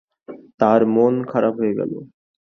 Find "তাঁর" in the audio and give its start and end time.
0.59-0.81